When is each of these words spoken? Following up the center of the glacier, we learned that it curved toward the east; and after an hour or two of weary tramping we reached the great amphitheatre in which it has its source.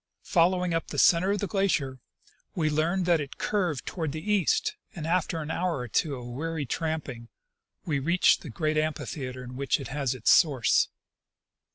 Following 0.23 0.73
up 0.73 0.87
the 0.87 0.97
center 0.97 1.29
of 1.29 1.37
the 1.41 1.45
glacier, 1.47 1.99
we 2.55 2.71
learned 2.71 3.05
that 3.05 3.21
it 3.21 3.37
curved 3.37 3.85
toward 3.85 4.13
the 4.13 4.31
east; 4.31 4.75
and 4.95 5.05
after 5.05 5.39
an 5.43 5.51
hour 5.51 5.77
or 5.77 5.87
two 5.87 6.15
of 6.15 6.25
weary 6.25 6.65
tramping 6.65 7.27
we 7.85 7.99
reached 7.99 8.41
the 8.41 8.49
great 8.49 8.77
amphitheatre 8.79 9.43
in 9.43 9.55
which 9.55 9.79
it 9.79 9.89
has 9.89 10.15
its 10.15 10.31
source. 10.31 10.89